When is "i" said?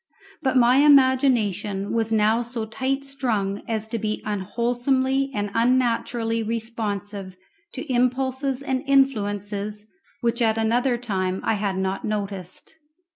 11.43-11.53